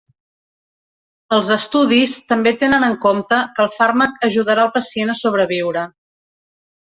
Els 1.35 1.51
estudis 1.55 2.15
també 2.31 2.53
tenen 2.63 2.85
en 2.87 2.95
compte 3.03 3.43
que 3.59 3.63
el 3.65 3.69
fàrmac 3.77 4.27
ajudarà 4.29 4.65
el 4.69 4.73
pacient 4.79 5.15
a 5.17 5.19
sobreviure. 5.21 5.85